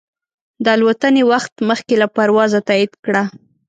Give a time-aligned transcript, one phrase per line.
[0.63, 3.23] د الوتنې وخت مخکې له پروازه تایید کړه.